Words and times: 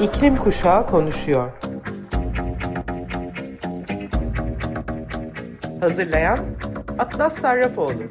İklim 0.00 0.36
Kuşağı 0.36 0.86
konuşuyor. 0.86 1.52
Hazırlayan 5.80 6.56
Atlas 6.98 7.38
Sarrafoğlu. 7.40 8.02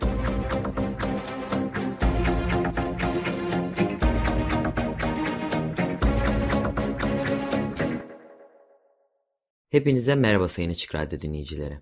Hepinize 9.70 10.16
merhaba 10.16 10.48
Sayın 10.48 10.70
Açık 10.70 10.96
Radyo 10.96 11.20
dinleyicileri. 11.20 11.80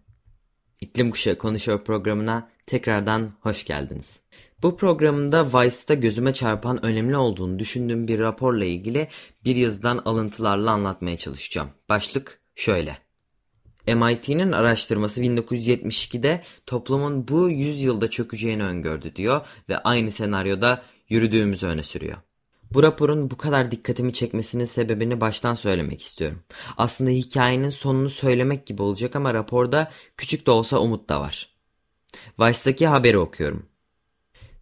İklim 0.81 1.11
Kuşağı 1.11 1.37
Konuşuyor 1.37 1.83
programına 1.83 2.49
tekrardan 2.65 3.37
hoş 3.41 3.65
geldiniz. 3.65 4.21
Bu 4.63 4.77
programda 4.77 5.45
Vice'da 5.45 5.93
gözüme 5.93 6.33
çarpan 6.33 6.85
önemli 6.85 7.17
olduğunu 7.17 7.59
düşündüğüm 7.59 8.07
bir 8.07 8.19
raporla 8.19 8.65
ilgili 8.65 9.07
bir 9.45 9.55
yazıdan 9.55 10.01
alıntılarla 10.05 10.71
anlatmaya 10.71 11.17
çalışacağım. 11.17 11.69
Başlık 11.89 12.39
şöyle. 12.55 12.97
MIT'nin 13.87 14.51
araştırması 14.51 15.21
1972'de 15.21 16.43
toplumun 16.65 17.27
bu 17.27 17.49
yüzyılda 17.49 18.09
çökeceğini 18.09 18.63
öngördü 18.63 19.15
diyor 19.15 19.41
ve 19.69 19.77
aynı 19.77 20.11
senaryoda 20.11 20.81
yürüdüğümüzü 21.09 21.67
öne 21.67 21.83
sürüyor. 21.83 22.17
Bu 22.73 22.83
raporun 22.83 23.31
bu 23.31 23.37
kadar 23.37 23.71
dikkatimi 23.71 24.13
çekmesinin 24.13 24.65
sebebini 24.65 25.21
baştan 25.21 25.55
söylemek 25.55 26.01
istiyorum. 26.01 26.43
Aslında 26.77 27.09
hikayenin 27.09 27.69
sonunu 27.69 28.09
söylemek 28.09 28.65
gibi 28.65 28.81
olacak 28.81 29.15
ama 29.15 29.33
raporda 29.33 29.91
küçük 30.17 30.47
de 30.47 30.51
olsa 30.51 30.79
umut 30.79 31.09
da 31.09 31.21
var. 31.21 31.49
Vice'daki 32.39 32.87
haberi 32.87 33.17
okuyorum. 33.17 33.65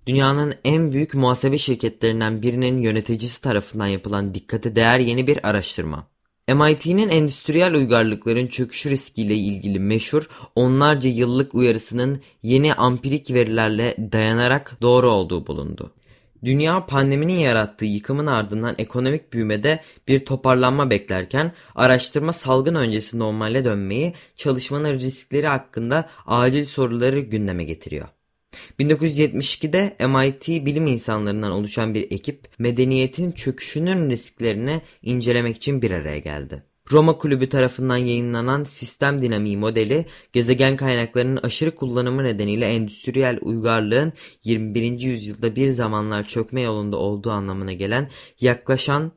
Dünyanın 0.08 0.54
en 0.66 0.92
büyük 0.92 1.14
muhasebe 1.14 1.58
şirketlerinden 1.58 2.42
birinin 2.42 2.78
yöneticisi 2.78 3.42
tarafından 3.42 3.88
yapılan 3.88 4.34
dikkate 4.34 4.76
değer 4.76 5.00
yeni 5.00 5.28
bir 5.28 5.50
araştırma. 5.50 6.08
MIT'nin 6.48 7.10
endüstriyel 7.10 7.76
uygarlıkların 7.76 8.48
çöküşü 8.48 8.90
riskiyle 8.90 9.36
ilgili 9.36 9.80
meşhur 9.80 10.30
onlarca 10.56 11.10
yıllık 11.10 11.56
uyarısının 11.56 12.22
yeni 12.44 12.74
ampirik 12.74 13.34
verilerle 13.34 13.96
dayanarak 14.12 14.78
doğru 14.82 15.10
olduğu 15.10 15.48
bulundu. 15.48 15.94
Dünya 16.44 16.86
pandeminin 16.86 17.40
yarattığı 17.40 17.86
yıkımın 17.86 18.28
ardından 18.28 18.76
ekonomik 18.78 19.34
büyümede 19.34 19.82
bir 20.08 20.26
toparlanma 20.26 20.90
beklerken 20.90 21.54
araştırma 21.76 22.34
salgın 22.34 22.76
öncesi 22.76 23.20
normale 23.20 23.66
dönmeyi 23.66 24.14
çalışmanın 24.36 25.00
riskleri 25.00 25.48
hakkında 25.48 26.10
acil 26.26 26.66
soruları 26.66 27.20
gündeme 27.20 27.64
getiriyor. 27.64 28.15
1972'de 28.80 30.08
MIT 30.08 30.66
bilim 30.66 30.88
insanlarından 30.88 31.52
oluşan 31.52 31.94
bir 31.94 32.12
ekip 32.12 32.48
medeniyetin 32.60 33.32
çöküşünün 33.32 34.10
risklerini 34.10 34.82
incelemek 35.02 35.58
için 35.58 35.82
bir 35.82 35.92
araya 35.92 36.20
geldi. 36.20 36.64
Roma 36.92 37.18
Kulübü 37.18 37.50
tarafından 37.50 37.98
yayınlanan 37.98 38.64
sistem 38.64 39.22
dinamiği 39.22 39.58
modeli, 39.58 40.06
gezegen 40.34 40.76
kaynaklarının 40.78 41.40
aşırı 41.44 41.76
kullanımı 41.76 42.24
nedeniyle 42.24 42.66
endüstriyel 42.66 43.40
uygarlığın 43.42 44.14
21. 44.44 45.00
yüzyılda 45.02 45.56
bir 45.56 45.70
zamanlar 45.70 46.28
çökme 46.28 46.62
yolunda 46.62 46.98
olduğu 46.98 47.32
anlamına 47.32 47.74
gelen 47.74 48.10
yaklaşan 48.42 49.12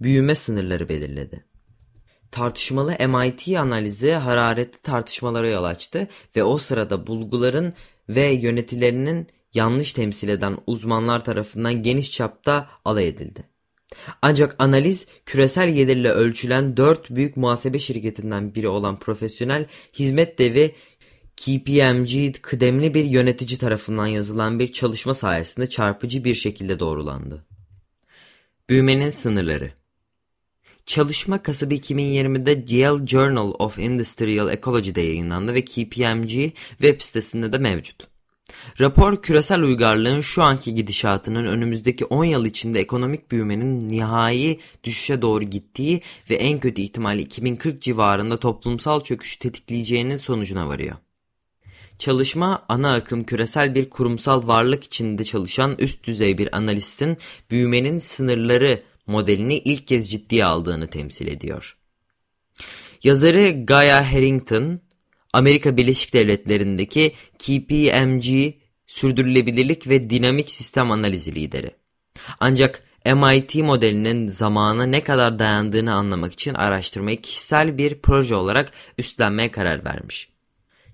büyüme 0.00 0.34
sınırları 0.34 0.88
belirledi. 0.88 1.44
Tartışmalı 2.30 2.96
MIT 3.08 3.48
analizi 3.58 4.12
hararetli 4.12 4.78
tartışmalara 4.78 5.48
yol 5.48 5.64
açtı 5.64 6.08
ve 6.36 6.44
o 6.44 6.58
sırada 6.58 7.06
bulguların 7.06 7.72
ve 8.08 8.26
yönetilerinin 8.26 9.26
yanlış 9.54 9.92
temsil 9.92 10.28
eden 10.28 10.58
uzmanlar 10.66 11.24
tarafından 11.24 11.82
geniş 11.82 12.12
çapta 12.12 12.68
alay 12.84 13.08
edildi. 13.08 13.52
Ancak 14.22 14.56
analiz 14.58 15.06
küresel 15.26 15.74
gelirle 15.74 16.10
ölçülen 16.10 16.76
dört 16.76 17.10
büyük 17.10 17.36
muhasebe 17.36 17.78
şirketinden 17.78 18.54
biri 18.54 18.68
olan 18.68 18.98
profesyonel 18.98 19.66
hizmet 19.94 20.38
devi 20.38 20.74
KPMG 21.36 22.42
kıdemli 22.42 22.94
bir 22.94 23.04
yönetici 23.04 23.58
tarafından 23.58 24.06
yazılan 24.06 24.58
bir 24.58 24.72
çalışma 24.72 25.14
sayesinde 25.14 25.68
çarpıcı 25.68 26.24
bir 26.24 26.34
şekilde 26.34 26.78
doğrulandı. 26.78 27.46
Büyümenin 28.68 29.10
sınırları 29.10 29.72
Çalışma 30.86 31.42
Kasım 31.42 31.70
2020'de 31.70 32.74
Yale 32.76 33.06
Journal 33.06 33.54
of 33.58 33.78
Industrial 33.78 34.52
Ecology'de 34.52 35.00
yayınlandı 35.00 35.54
ve 35.54 35.64
KPMG 35.64 36.30
web 36.78 37.00
sitesinde 37.00 37.52
de 37.52 37.58
mevcut. 37.58 38.12
Rapor 38.80 39.22
küresel 39.22 39.62
uygarlığın 39.62 40.20
şu 40.20 40.42
anki 40.42 40.74
gidişatının 40.74 41.44
önümüzdeki 41.44 42.04
10 42.04 42.24
yıl 42.24 42.44
içinde 42.44 42.80
ekonomik 42.80 43.30
büyümenin 43.30 43.88
nihai 43.88 44.60
düşüşe 44.84 45.22
doğru 45.22 45.44
gittiği 45.44 46.00
ve 46.30 46.34
en 46.34 46.60
kötü 46.60 46.82
ihtimalle 46.82 47.22
2040 47.22 47.82
civarında 47.82 48.40
toplumsal 48.40 49.04
çöküş 49.04 49.36
tetikleyeceğinin 49.36 50.16
sonucuna 50.16 50.68
varıyor. 50.68 50.96
Çalışma 51.98 52.64
ana 52.68 52.94
akım 52.94 53.24
küresel 53.24 53.74
bir 53.74 53.90
kurumsal 53.90 54.46
varlık 54.48 54.84
içinde 54.84 55.24
çalışan 55.24 55.76
üst 55.78 56.04
düzey 56.04 56.38
bir 56.38 56.56
analistin 56.56 57.16
büyümenin 57.50 57.98
sınırları 57.98 58.82
modelini 59.06 59.58
ilk 59.58 59.86
kez 59.86 60.10
ciddiye 60.10 60.44
aldığını 60.44 60.86
temsil 60.86 61.26
ediyor. 61.26 61.76
Yazarı 63.02 63.64
Gaia 63.66 64.12
Harrington, 64.12 64.80
Amerika 65.32 65.76
Birleşik 65.76 66.14
Devletleri'ndeki 66.14 67.12
KPMG 67.38 68.54
sürdürülebilirlik 68.86 69.88
ve 69.88 70.10
dinamik 70.10 70.52
sistem 70.52 70.90
analizi 70.90 71.34
lideri. 71.34 71.70
Ancak 72.40 72.82
MIT 73.06 73.54
modelinin 73.54 74.28
zamana 74.28 74.86
ne 74.86 75.04
kadar 75.04 75.38
dayandığını 75.38 75.94
anlamak 75.94 76.32
için 76.32 76.54
araştırmayı 76.54 77.20
kişisel 77.20 77.78
bir 77.78 78.00
proje 78.00 78.34
olarak 78.34 78.72
üstlenmeye 78.98 79.50
karar 79.50 79.84
vermiş. 79.84 80.28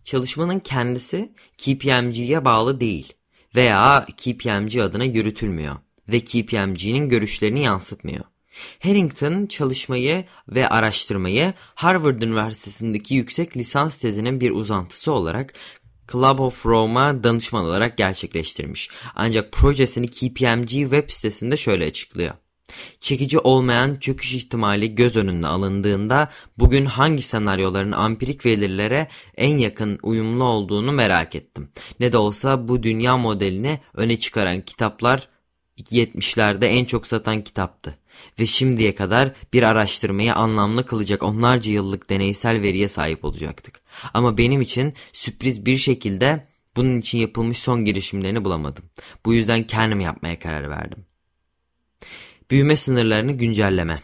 Çalışmanın 0.05 0.59
kendisi 0.59 1.33
KPMG'ye 1.59 2.45
bağlı 2.45 2.81
değil 2.81 3.13
veya 3.55 4.07
KPMG 4.17 4.77
adına 4.77 5.05
yürütülmüyor 5.05 5.77
ve 6.09 6.21
KPMG'nin 6.21 7.09
görüşlerini 7.09 7.63
yansıtmıyor. 7.63 8.25
Harrington 8.83 9.47
çalışmayı 9.47 10.25
ve 10.49 10.69
araştırmayı 10.69 11.55
Harvard 11.75 12.23
Üniversitesi'ndeki 12.23 13.15
yüksek 13.15 13.57
lisans 13.57 13.99
tezinin 13.99 14.41
bir 14.41 14.51
uzantısı 14.51 15.13
olarak 15.13 15.55
Club 16.13 16.39
of 16.39 16.67
Rome'a 16.67 17.25
danışman 17.25 17.65
olarak 17.65 17.99
gerçekleştirmiş. 17.99 18.91
Ancak 19.15 19.53
projesini 19.53 20.09
KPMG 20.09 20.69
web 20.69 21.11
sitesinde 21.11 21.57
şöyle 21.57 21.85
açıklıyor. 21.85 22.35
Çekici 23.01 23.39
olmayan 23.39 23.97
çöküş 23.97 24.35
ihtimali 24.35 24.95
göz 24.95 25.17
önünde 25.17 25.47
alındığında 25.47 26.29
bugün 26.59 26.85
hangi 26.87 27.23
senaryoların 27.23 27.93
ampirik 27.93 28.47
verilere 28.47 29.09
en 29.37 29.59
yakın 29.59 29.99
uyumlu 30.03 30.45
olduğunu 30.45 30.93
merak 30.93 31.35
ettim. 31.35 31.69
Ne 32.01 32.13
de 32.13 32.19
olsa 32.19 32.69
bu 32.69 32.83
dünya 32.83 33.17
modelini 33.17 33.81
öne 33.95 34.19
çıkaran 34.19 34.61
kitaplar 34.61 35.29
70'lerde 35.83 36.67
en 36.67 36.85
çok 36.85 37.07
satan 37.07 37.43
kitaptı 37.45 37.99
ve 38.39 38.47
şimdiye 38.47 38.95
kadar 38.95 39.33
bir 39.53 39.63
araştırmayı 39.63 40.35
anlamlı 40.35 40.87
kılacak 40.87 41.23
onlarca 41.23 41.73
yıllık 41.73 42.11
deneysel 42.11 42.63
veriye 42.63 42.89
sahip 42.89 43.25
olacaktık. 43.25 43.81
Ama 44.15 44.39
benim 44.39 44.61
için 44.61 44.95
sürpriz 45.13 45.67
bir 45.67 45.77
şekilde 45.77 46.47
bunun 46.77 47.01
için 47.01 47.19
yapılmış 47.19 47.59
son 47.59 47.85
girişimlerini 47.85 48.45
bulamadım. 48.45 48.85
Bu 49.27 49.35
yüzden 49.35 49.67
kendim 49.67 50.01
yapmaya 50.01 50.39
karar 50.39 50.71
verdim. 50.71 51.05
Büyüme 52.51 52.77
sınırlarını 52.77 53.33
güncelleme 53.33 54.03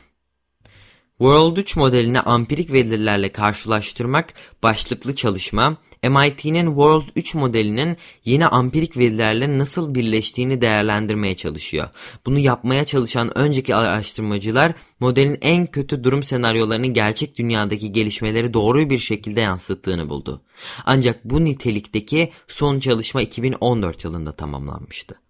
World 1.19 1.57
3 1.57 1.77
modelini 1.77 2.21
ampirik 2.21 2.73
verilerle 2.73 3.33
karşılaştırmak 3.33 4.35
başlıklı 4.63 5.15
çalışma 5.15 5.77
MIT'nin 6.03 6.67
World 6.67 7.09
3 7.17 7.35
modelinin 7.35 7.97
yeni 8.25 8.47
ampirik 8.47 8.97
verilerle 8.97 9.59
nasıl 9.59 9.95
birleştiğini 9.95 10.61
değerlendirmeye 10.61 11.37
çalışıyor. 11.37 11.89
Bunu 12.27 12.39
yapmaya 12.39 12.85
çalışan 12.85 13.39
önceki 13.39 13.75
araştırmacılar 13.75 14.73
modelin 15.01 15.39
en 15.43 15.67
kötü 15.67 16.05
durum 16.05 16.23
senaryolarının 16.23 16.93
gerçek 16.93 17.39
dünyadaki 17.39 17.93
gelişmeleri 17.93 18.55
doğru 18.55 18.91
bir 18.91 18.99
şekilde 18.99 19.41
yansıttığını 19.41 20.09
buldu. 20.09 20.43
Ancak 20.85 21.25
bu 21.25 21.45
nitelikteki 21.45 22.33
son 22.49 22.81
çalışma 22.81 23.23
2014 23.23 24.05
yılında 24.05 24.33
tamamlanmıştı. 24.33 25.21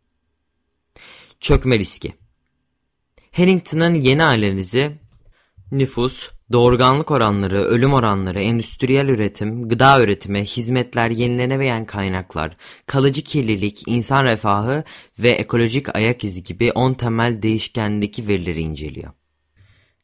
Çökme 1.41 1.79
riski 1.79 2.13
Harrington'ın 3.33 3.95
yeni 3.95 4.25
analizi 4.25 5.04
nüfus, 5.79 6.31
doğurganlık 6.53 7.11
oranları, 7.11 7.59
ölüm 7.59 7.93
oranları, 7.93 8.41
endüstriyel 8.41 9.09
üretim, 9.09 9.69
gıda 9.69 10.03
üretimi, 10.03 10.45
hizmetler, 10.45 11.11
yenilenemeyen 11.11 11.87
kaynaklar, 11.87 12.57
kalıcı 12.87 13.25
kirlilik, 13.25 13.83
insan 13.87 14.25
refahı 14.25 14.85
ve 15.19 15.31
ekolojik 15.31 15.97
ayak 15.97 16.25
izi 16.25 16.43
gibi 16.43 16.73
10 16.73 16.95
temel 16.95 17.43
değişkendeki 17.43 18.29
verileri 18.29 18.61
inceliyor. 18.61 19.13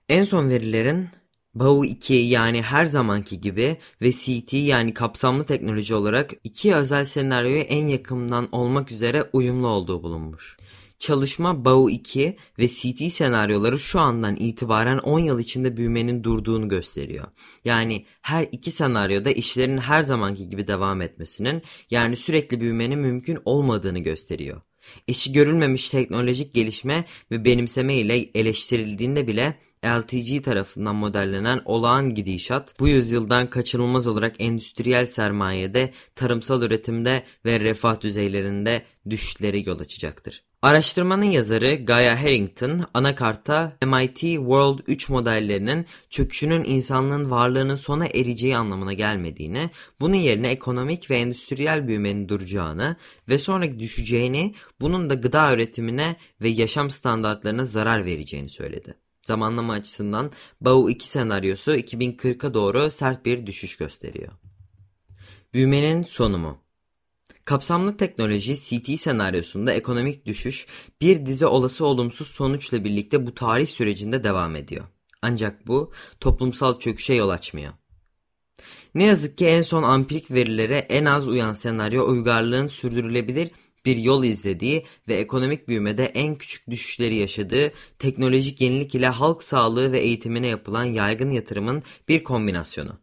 En 0.08 0.24
son 0.24 0.50
verilerin 0.50 1.08
BAU 1.54 1.84
2 1.84 2.14
yani 2.14 2.62
her 2.62 2.86
zamanki 2.86 3.40
gibi 3.40 3.76
ve 4.02 4.12
CT 4.12 4.52
yani 4.52 4.94
kapsamlı 4.94 5.44
teknoloji 5.44 5.94
olarak 5.94 6.30
iki 6.44 6.74
özel 6.74 7.04
senaryoya 7.04 7.62
en 7.62 7.86
yakından 7.86 8.48
olmak 8.52 8.92
üzere 8.92 9.24
uyumlu 9.32 9.68
olduğu 9.68 10.02
bulunmuş. 10.02 10.56
Çalışma 11.00 11.64
BAU 11.64 11.90
2 11.90 12.36
ve 12.58 12.68
CT 12.68 13.12
senaryoları 13.12 13.78
şu 13.78 14.00
andan 14.00 14.36
itibaren 14.36 14.98
10 14.98 15.18
yıl 15.18 15.38
içinde 15.38 15.76
büyümenin 15.76 16.24
durduğunu 16.24 16.68
gösteriyor. 16.68 17.26
Yani 17.64 18.06
her 18.22 18.48
iki 18.52 18.70
senaryoda 18.70 19.30
işlerin 19.30 19.78
her 19.78 20.02
zamanki 20.02 20.48
gibi 20.48 20.68
devam 20.68 21.02
etmesinin 21.02 21.62
yani 21.90 22.16
sürekli 22.16 22.60
büyümenin 22.60 22.98
mümkün 22.98 23.38
olmadığını 23.44 23.98
gösteriyor. 23.98 24.60
Eşi 25.08 25.32
görülmemiş 25.32 25.88
teknolojik 25.88 26.54
gelişme 26.54 27.04
ve 27.30 27.44
benimseme 27.44 27.94
ile 27.94 28.16
eleştirildiğinde 28.34 29.26
bile 29.26 29.58
LTG 29.86 30.44
tarafından 30.44 30.96
modellenen 30.96 31.60
olağan 31.64 32.14
gidişat 32.14 32.80
bu 32.80 32.88
yüzyıldan 32.88 33.50
kaçınılmaz 33.50 34.06
olarak 34.06 34.36
endüstriyel 34.38 35.06
sermayede, 35.06 35.92
tarımsal 36.16 36.62
üretimde 36.62 37.22
ve 37.44 37.60
refah 37.60 38.00
düzeylerinde 38.00 38.82
düşüşleri 39.10 39.68
yol 39.68 39.80
açacaktır. 39.80 40.42
Araştırmanın 40.62 41.24
yazarı 41.24 41.74
Gaia 41.74 42.22
Harrington, 42.22 42.86
anakarta 42.94 43.76
MIT 43.86 44.20
World 44.20 44.78
3 44.86 45.08
modellerinin 45.08 45.86
çöküşünün 46.10 46.64
insanlığın 46.64 47.30
varlığının 47.30 47.76
sona 47.76 48.06
ereceği 48.06 48.56
anlamına 48.56 48.92
gelmediğini, 48.92 49.70
bunun 50.00 50.14
yerine 50.14 50.48
ekonomik 50.48 51.10
ve 51.10 51.18
endüstriyel 51.18 51.88
büyümenin 51.88 52.28
duracağını 52.28 52.96
ve 53.28 53.38
sonra 53.38 53.78
düşeceğini, 53.78 54.54
bunun 54.80 55.10
da 55.10 55.14
gıda 55.14 55.54
üretimine 55.54 56.16
ve 56.42 56.48
yaşam 56.48 56.90
standartlarına 56.90 57.64
zarar 57.64 58.04
vereceğini 58.04 58.48
söyledi. 58.48 58.94
Zamanlama 59.30 59.72
açısından 59.72 60.30
BAU 60.60 60.90
2 60.90 61.08
senaryosu 61.08 61.74
2040'a 61.74 62.54
doğru 62.54 62.90
sert 62.90 63.24
bir 63.26 63.46
düşüş 63.46 63.76
gösteriyor. 63.76 64.32
Büyümenin 65.54 66.02
sonu 66.02 66.38
mu? 66.38 66.58
Kapsamlı 67.44 67.96
teknoloji 67.96 68.54
CT 68.56 69.00
senaryosunda 69.00 69.72
ekonomik 69.72 70.26
düşüş 70.26 70.66
bir 71.00 71.26
dizi 71.26 71.46
olası 71.46 71.86
olumsuz 71.86 72.28
sonuçla 72.28 72.84
birlikte 72.84 73.26
bu 73.26 73.34
tarih 73.34 73.66
sürecinde 73.66 74.24
devam 74.24 74.56
ediyor. 74.56 74.84
Ancak 75.22 75.66
bu 75.66 75.92
toplumsal 76.20 76.78
çöküşe 76.78 77.14
yol 77.14 77.28
açmıyor. 77.28 77.72
Ne 78.94 79.04
yazık 79.04 79.38
ki 79.38 79.46
en 79.46 79.62
son 79.62 79.82
ampirik 79.82 80.30
verilere 80.30 80.78
en 80.78 81.04
az 81.04 81.28
uyan 81.28 81.52
senaryo 81.52 82.08
uygarlığın 82.08 82.66
sürdürülebilir 82.66 83.50
bir 83.86 83.96
yol 83.96 84.24
izlediği 84.24 84.86
ve 85.08 85.14
ekonomik 85.14 85.68
büyümede 85.68 86.04
en 86.04 86.34
küçük 86.34 86.70
düşüşleri 86.70 87.14
yaşadığı 87.14 87.72
teknolojik 87.98 88.60
yenilik 88.60 88.94
ile 88.94 89.08
halk 89.08 89.42
sağlığı 89.42 89.92
ve 89.92 90.00
eğitimine 90.00 90.46
yapılan 90.46 90.84
yaygın 90.84 91.30
yatırımın 91.30 91.82
bir 92.08 92.24
kombinasyonu. 92.24 93.00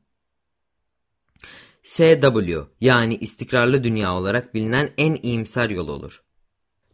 SW 1.84 2.68
yani 2.82 3.16
istikrarlı 3.16 3.84
dünya 3.84 4.16
olarak 4.16 4.54
bilinen 4.54 4.94
en 4.98 5.16
iyimser 5.24 5.70
yol 5.70 5.88
olur. 5.88 6.27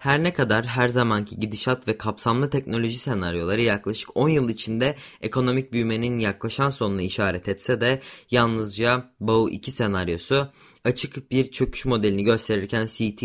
Her 0.03 0.23
ne 0.23 0.33
kadar 0.33 0.65
her 0.65 0.89
zamanki 0.89 1.39
gidişat 1.39 1.87
ve 1.87 1.97
kapsamlı 1.97 2.49
teknoloji 2.49 2.99
senaryoları 2.99 3.61
yaklaşık 3.61 4.17
10 4.17 4.29
yıl 4.29 4.49
içinde 4.49 4.95
ekonomik 5.21 5.73
büyümenin 5.73 6.19
yaklaşan 6.19 6.69
sonuna 6.69 7.01
işaret 7.01 7.47
etse 7.47 7.81
de 7.81 8.01
yalnızca 8.31 9.11
BAU 9.19 9.49
2 9.49 9.71
senaryosu 9.71 10.51
açık 10.83 11.31
bir 11.31 11.51
çöküş 11.51 11.85
modelini 11.85 12.23
gösterirken 12.23 12.85
CT 12.85 13.23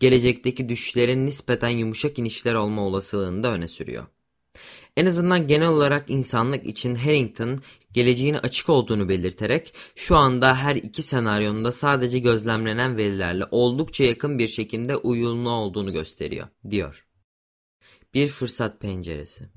gelecekteki 0.00 0.68
düşüşlerin 0.68 1.26
nispeten 1.26 1.68
yumuşak 1.68 2.18
inişler 2.18 2.54
olma 2.54 2.82
olasılığını 2.82 3.42
da 3.44 3.52
öne 3.52 3.68
sürüyor. 3.68 4.06
En 4.98 5.06
azından 5.06 5.46
genel 5.46 5.68
olarak 5.68 6.10
insanlık 6.10 6.66
için 6.66 6.94
Harrington 6.94 7.60
geleceğin 7.92 8.34
açık 8.34 8.68
olduğunu 8.68 9.08
belirterek 9.08 9.74
şu 9.96 10.16
anda 10.16 10.56
her 10.56 10.76
iki 10.76 11.02
senaryonun 11.02 11.70
sadece 11.70 12.18
gözlemlenen 12.18 12.96
verilerle 12.96 13.44
oldukça 13.50 14.04
yakın 14.04 14.38
bir 14.38 14.48
şekilde 14.48 14.96
uyumlu 14.96 15.50
olduğunu 15.50 15.92
gösteriyor, 15.92 16.48
diyor. 16.70 17.06
Bir 18.14 18.28
fırsat 18.28 18.80
penceresi. 18.80 19.48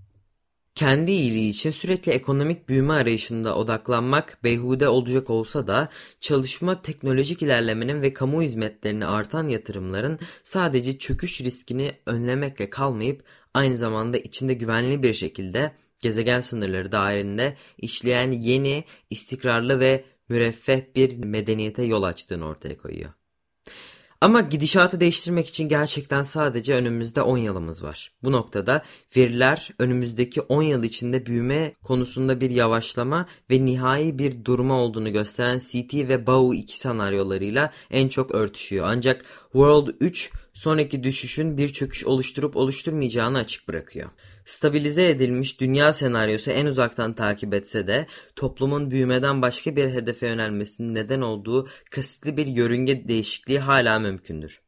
Kendi 0.75 1.11
iyiliği 1.11 1.49
için 1.49 1.71
sürekli 1.71 2.11
ekonomik 2.11 2.69
büyüme 2.69 2.94
arayışında 2.94 3.55
odaklanmak 3.55 4.39
beyhude 4.44 4.89
olacak 4.89 5.29
olsa 5.29 5.67
da 5.67 5.89
çalışma 6.19 6.81
teknolojik 6.81 7.41
ilerlemenin 7.41 8.01
ve 8.01 8.13
kamu 8.13 8.41
hizmetlerine 8.41 9.05
artan 9.05 9.49
yatırımların 9.49 10.19
sadece 10.44 10.97
çöküş 10.97 11.41
riskini 11.41 11.91
önlemekle 12.05 12.69
kalmayıp 12.69 13.23
aynı 13.53 13.77
zamanda 13.77 14.18
içinde 14.18 14.53
güvenli 14.53 15.03
bir 15.03 15.13
şekilde 15.13 15.71
gezegen 16.00 16.42
sınırları 16.42 16.92
dahilinde 16.92 17.57
işleyen 17.77 18.31
yeni, 18.31 18.83
istikrarlı 19.09 19.80
ve 19.80 20.06
müreffeh 20.30 20.81
bir 20.95 21.18
medeniyete 21.18 21.83
yol 21.83 22.03
açtığını 22.03 22.45
ortaya 22.45 22.77
koyuyor. 22.77 23.12
Ama 24.21 24.42
gidişatı 24.42 25.00
değiştirmek 25.00 25.48
için 25.48 25.69
gerçekten 25.69 26.24
sadece 26.24 26.75
önümüzde 26.75 27.21
10 27.21 27.38
yılımız 27.38 27.83
var. 27.83 28.12
Bu 28.24 28.31
noktada 28.31 28.83
veriler 29.18 29.69
önümüzdeki 29.80 30.42
10 30.42 30.62
yıl 30.62 30.83
içinde 30.83 31.25
büyüme 31.25 31.74
konusunda 31.83 32.42
bir 32.42 32.50
yavaşlama 32.50 33.27
ve 33.51 33.65
nihai 33.65 34.19
bir 34.19 34.45
durma 34.45 34.74
olduğunu 34.74 35.13
gösteren 35.13 35.59
CT 35.59 35.94
ve 35.94 36.27
BAU 36.27 36.54
2 36.54 36.77
senaryolarıyla 36.77 37.74
en 37.92 38.07
çok 38.07 38.36
örtüşüyor. 38.36 38.86
Ancak 38.89 39.25
World 39.51 39.88
3 40.00 40.31
sonraki 40.53 41.03
düşüşün 41.03 41.57
bir 41.57 41.74
çöküş 41.74 42.06
oluşturup 42.06 42.56
oluşturmayacağını 42.56 43.38
açık 43.38 43.68
bırakıyor. 43.68 44.09
Stabilize 44.45 45.09
edilmiş 45.09 45.59
dünya 45.59 45.94
senaryosu 45.94 46.51
en 46.51 46.65
uzaktan 46.65 47.13
takip 47.13 47.53
etse 47.53 47.88
de 47.88 48.07
toplumun 48.36 48.92
büyümeden 48.92 49.42
başka 49.42 49.75
bir 49.75 49.89
hedefe 49.89 50.27
yönelmesinin 50.27 50.95
neden 50.95 51.21
olduğu 51.21 51.68
kasıtlı 51.92 52.38
bir 52.38 52.48
yörünge 52.48 53.07
değişikliği 53.07 53.59
hala 53.59 54.00
mümkündür. 54.00 54.62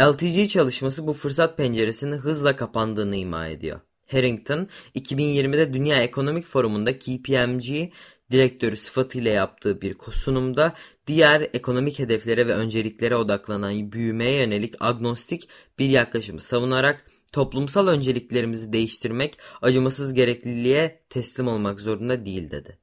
LTG 0.00 0.48
çalışması 0.48 1.06
bu 1.06 1.12
fırsat 1.12 1.56
penceresinin 1.56 2.16
hızla 2.16 2.56
kapandığını 2.56 3.16
ima 3.16 3.48
ediyor. 3.48 3.80
Harrington 4.06 4.68
2020'de 4.94 5.72
Dünya 5.72 6.02
Ekonomik 6.02 6.46
Forumu'nda 6.46 6.98
KPMG 6.98 7.90
direktörü 8.32 8.76
sıfatıyla 8.76 9.30
yaptığı 9.30 9.80
bir 9.80 9.96
sunumda 10.10 10.74
diğer 11.06 11.40
ekonomik 11.40 11.98
hedeflere 11.98 12.46
ve 12.46 12.54
önceliklere 12.54 13.16
odaklanan 13.16 13.92
büyümeye 13.92 14.42
yönelik 14.42 14.74
agnostik 14.80 15.48
bir 15.78 15.88
yaklaşımı 15.88 16.40
savunarak 16.40 17.04
toplumsal 17.32 17.88
önceliklerimizi 17.88 18.72
değiştirmek 18.72 19.38
acımasız 19.62 20.14
gerekliliğe 20.14 21.02
teslim 21.10 21.48
olmak 21.48 21.80
zorunda 21.80 22.26
değil 22.26 22.50
dedi. 22.50 22.78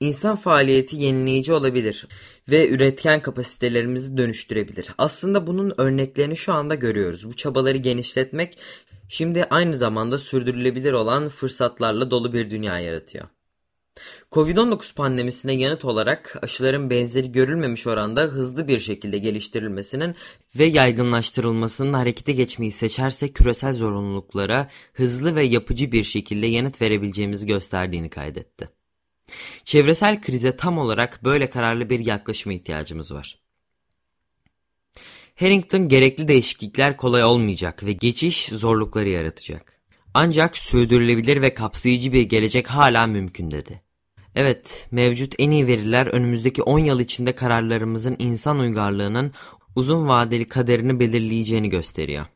İnsan 0.00 0.36
faaliyeti 0.36 0.96
yenileyici 0.96 1.52
olabilir 1.52 2.06
ve 2.48 2.68
üretken 2.68 3.20
kapasitelerimizi 3.20 4.16
dönüştürebilir. 4.16 4.88
Aslında 4.98 5.46
bunun 5.46 5.74
örneklerini 5.76 6.36
şu 6.36 6.52
anda 6.52 6.74
görüyoruz. 6.74 7.28
Bu 7.28 7.36
çabaları 7.36 7.76
genişletmek 7.76 8.58
şimdi 9.08 9.44
aynı 9.44 9.76
zamanda 9.76 10.18
sürdürülebilir 10.18 10.92
olan 10.92 11.28
fırsatlarla 11.28 12.10
dolu 12.10 12.32
bir 12.32 12.50
dünya 12.50 12.78
yaratıyor. 12.78 13.28
Covid-19 14.32 14.94
pandemisine 14.94 15.52
yanıt 15.52 15.84
olarak 15.84 16.38
aşıların 16.42 16.90
benzeri 16.90 17.32
görülmemiş 17.32 17.86
oranda 17.86 18.22
hızlı 18.22 18.68
bir 18.68 18.80
şekilde 18.80 19.18
geliştirilmesinin 19.18 20.14
ve 20.58 20.64
yaygınlaştırılmasının 20.64 21.92
harekete 21.92 22.32
geçmeyi 22.32 22.72
seçerse 22.72 23.28
küresel 23.28 23.72
zorunluluklara 23.72 24.70
hızlı 24.92 25.36
ve 25.36 25.42
yapıcı 25.42 25.92
bir 25.92 26.04
şekilde 26.04 26.46
yanıt 26.46 26.80
verebileceğimizi 26.80 27.46
gösterdiğini 27.46 28.10
kaydetti. 28.10 28.68
Çevresel 29.64 30.22
krize 30.22 30.56
tam 30.56 30.78
olarak 30.78 31.24
böyle 31.24 31.50
kararlı 31.50 31.90
bir 31.90 32.06
yaklaşıma 32.06 32.52
ihtiyacımız 32.52 33.14
var. 33.14 33.38
Harrington 35.34 35.88
gerekli 35.88 36.28
değişiklikler 36.28 36.96
kolay 36.96 37.24
olmayacak 37.24 37.84
ve 37.84 37.92
geçiş 37.92 38.46
zorlukları 38.46 39.08
yaratacak. 39.08 39.81
Ancak 40.14 40.58
sürdürülebilir 40.58 41.42
ve 41.42 41.54
kapsayıcı 41.54 42.12
bir 42.12 42.22
gelecek 42.22 42.68
hala 42.68 43.06
mümkün 43.06 43.50
dedi. 43.50 43.82
Evet, 44.34 44.88
mevcut 44.90 45.34
en 45.38 45.50
iyi 45.50 45.66
veriler 45.66 46.06
önümüzdeki 46.06 46.62
10 46.62 46.78
yıl 46.78 47.00
içinde 47.00 47.32
kararlarımızın 47.32 48.16
insan 48.18 48.58
uygarlığının 48.58 49.32
uzun 49.76 50.08
vadeli 50.08 50.48
kaderini 50.48 51.00
belirleyeceğini 51.00 51.68
gösteriyor. 51.68 52.26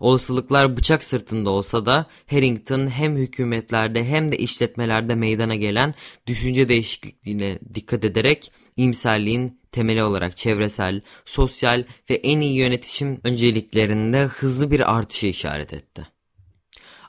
Olasılıklar 0.00 0.76
bıçak 0.76 1.04
sırtında 1.04 1.50
olsa 1.50 1.86
da 1.86 2.06
Harrington 2.30 2.86
hem 2.90 3.16
hükümetlerde 3.16 4.04
hem 4.04 4.32
de 4.32 4.36
işletmelerde 4.36 5.14
meydana 5.14 5.54
gelen 5.54 5.94
düşünce 6.26 6.68
değişikliğine 6.68 7.58
dikkat 7.74 8.04
ederek 8.04 8.52
iyimserliğin 8.76 9.60
temeli 9.72 10.02
olarak 10.02 10.36
çevresel, 10.36 11.00
sosyal 11.24 11.84
ve 12.10 12.14
en 12.14 12.40
iyi 12.40 12.54
yönetişim 12.54 13.20
önceliklerinde 13.24 14.24
hızlı 14.24 14.70
bir 14.70 14.96
artışa 14.96 15.26
işaret 15.26 15.72
etti. 15.72 16.11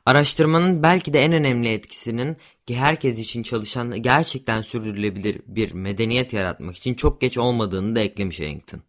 Araştırmanın 0.05 0.83
belki 0.83 1.13
de 1.13 1.23
en 1.23 1.33
önemli 1.33 1.69
etkisinin 1.69 2.37
ki 2.67 2.77
herkes 2.77 3.19
için 3.19 3.43
çalışan 3.43 4.01
gerçekten 4.01 4.61
sürdürülebilir 4.61 5.41
bir 5.47 5.71
medeniyet 5.71 6.33
yaratmak 6.33 6.75
için 6.75 6.93
çok 6.93 7.21
geç 7.21 7.37
olmadığını 7.37 7.95
da 7.95 7.99
eklemiş 7.99 8.39
Harrington. 8.39 8.81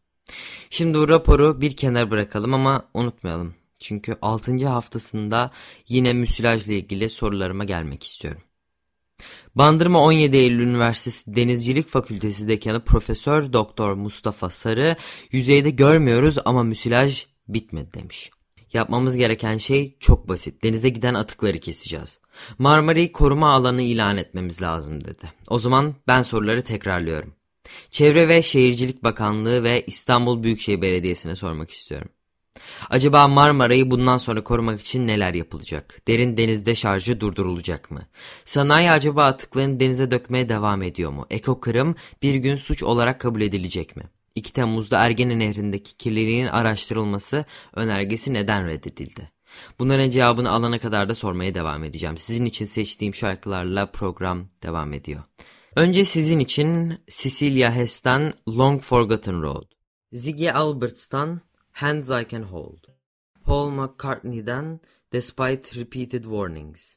Şimdi 0.70 0.98
bu 0.98 1.08
raporu 1.08 1.60
bir 1.60 1.76
kenar 1.76 2.10
bırakalım 2.10 2.54
ama 2.54 2.88
unutmayalım. 2.94 3.54
Çünkü 3.78 4.16
6. 4.22 4.66
haftasında 4.66 5.50
yine 5.88 6.12
müsilajla 6.12 6.72
ilgili 6.72 7.10
sorularıma 7.10 7.64
gelmek 7.64 8.02
istiyorum. 8.02 8.42
Bandırma 9.54 10.02
17 10.02 10.36
Eylül 10.36 10.60
Üniversitesi 10.60 11.36
Denizcilik 11.36 11.88
Fakültesi 11.88 12.48
Dekanı 12.48 12.84
Profesör 12.84 13.52
Doktor 13.52 13.94
Mustafa 13.94 14.50
Sarı 14.50 14.96
yüzeyde 15.32 15.70
görmüyoruz 15.70 16.36
ama 16.44 16.62
müsilaj 16.62 17.26
bitmedi 17.48 17.92
demiş. 17.94 18.30
Yapmamız 18.74 19.16
gereken 19.16 19.58
şey 19.58 19.96
çok 20.00 20.28
basit. 20.28 20.64
Denize 20.64 20.88
giden 20.88 21.14
atıkları 21.14 21.60
keseceğiz. 21.60 22.18
Marmara'yı 22.58 23.12
koruma 23.12 23.52
alanı 23.52 23.82
ilan 23.82 24.16
etmemiz 24.16 24.62
lazım 24.62 25.04
dedi. 25.04 25.32
O 25.48 25.58
zaman 25.58 25.94
ben 26.06 26.22
soruları 26.22 26.64
tekrarlıyorum. 26.64 27.34
Çevre 27.90 28.28
ve 28.28 28.42
Şehircilik 28.42 29.04
Bakanlığı 29.04 29.62
ve 29.62 29.84
İstanbul 29.86 30.42
Büyükşehir 30.42 30.82
Belediyesi'ne 30.82 31.36
sormak 31.36 31.70
istiyorum. 31.70 32.08
Acaba 32.90 33.28
Marmara'yı 33.28 33.90
bundan 33.90 34.18
sonra 34.18 34.44
korumak 34.44 34.80
için 34.80 35.06
neler 35.06 35.34
yapılacak? 35.34 36.00
Derin 36.08 36.36
denizde 36.36 36.74
şarjı 36.74 37.20
durdurulacak 37.20 37.90
mı? 37.90 38.02
Sanayi 38.44 38.90
acaba 38.90 39.24
atıklarını 39.24 39.80
denize 39.80 40.10
dökmeye 40.10 40.48
devam 40.48 40.82
ediyor 40.82 41.10
mu? 41.10 41.26
Eko 41.30 41.60
kırım 41.60 41.94
bir 42.22 42.34
gün 42.34 42.56
suç 42.56 42.82
olarak 42.82 43.20
kabul 43.20 43.40
edilecek 43.40 43.96
mi? 43.96 44.02
2 44.34 44.52
Temmuz'da 44.52 44.98
Ergene 44.98 45.38
Nehri'ndeki 45.38 45.96
kirliliğin 45.96 46.46
araştırılması 46.46 47.44
önergesi 47.74 48.32
neden 48.32 48.66
reddedildi? 48.66 49.30
Bunların 49.78 50.10
cevabını 50.10 50.50
alana 50.50 50.78
kadar 50.78 51.08
da 51.08 51.14
sormaya 51.14 51.54
devam 51.54 51.84
edeceğim. 51.84 52.16
Sizin 52.16 52.44
için 52.44 52.66
seçtiğim 52.66 53.14
şarkılarla 53.14 53.86
program 53.86 54.48
devam 54.62 54.92
ediyor. 54.92 55.22
Önce 55.76 56.04
sizin 56.04 56.38
için 56.38 56.98
Cecilia 57.08 57.72
Hess'ten 57.72 58.32
Long 58.48 58.82
Forgotten 58.82 59.42
Road. 59.42 59.66
Ziggy 60.12 60.50
Alberts'tan 60.50 61.40
Hands 61.72 62.10
I 62.10 62.26
Can 62.30 62.42
Hold. 62.42 62.84
Paul 63.44 63.70
McCartney'den 63.70 64.80
Despite 65.12 65.80
Repeated 65.80 66.24
Warnings. 66.24 66.96